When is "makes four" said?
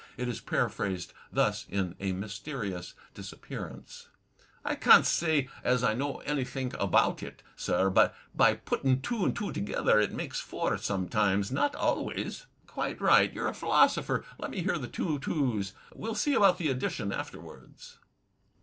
10.11-10.75